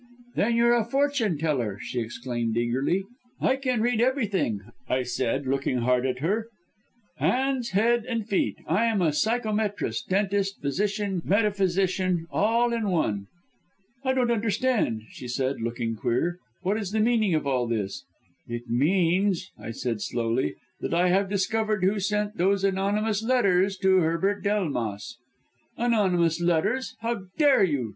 "'Then 0.33 0.55
you're 0.55 0.73
a 0.73 0.83
fortune 0.83 1.37
teller!' 1.37 1.77
she 1.79 1.99
exclaimed 1.99 2.57
eagerly, 2.57 3.03
'can 3.39 3.45
you 3.45 3.45
read 3.45 3.51
hands?' 3.51 3.51
"'I 3.51 3.55
can 3.57 3.81
read 3.81 4.01
everything,' 4.01 4.61
I 4.89 5.03
said 5.03 5.45
looking 5.45 5.77
hard 5.81 6.07
at 6.07 6.21
her, 6.21 6.47
'hands, 7.19 7.69
head, 7.69 8.05
and 8.09 8.27
feet. 8.27 8.57
I 8.65 8.85
am 8.85 9.01
psychometrist, 9.13 10.09
dentist, 10.09 10.59
physician, 10.59 11.21
metaphysician 11.23 12.25
all 12.31 12.73
in 12.73 12.89
one!' 12.89 13.27
"'I 14.03 14.13
don't 14.15 14.31
understand,' 14.31 15.03
she 15.09 15.27
said 15.27 15.61
looking 15.61 15.95
queer, 15.95 16.39
'what 16.63 16.77
is 16.77 16.89
the 16.93 16.99
meaning 16.99 17.35
of 17.35 17.45
all 17.45 17.67
this?' 17.67 18.03
"'It 18.47 18.63
means,' 18.67 19.51
I 19.59 19.69
said 19.69 20.01
slowly, 20.01 20.55
'that 20.79 20.95
I 20.95 21.09
have 21.09 21.29
discovered 21.29 21.83
who 21.83 21.99
sent 21.99 22.37
those 22.37 22.63
anonymous 22.63 23.21
letters 23.21 23.77
to 23.77 23.99
Herbert 23.99 24.41
Delmas!' 24.43 25.17
"'Anonymous 25.77 26.41
letters! 26.41 26.95
how 27.01 27.25
dare 27.37 27.63
you!' 27.63 27.89